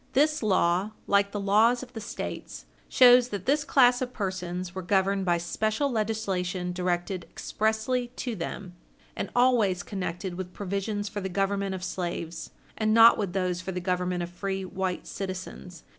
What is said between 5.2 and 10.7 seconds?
by special legislation directed expressly to them, and always connected with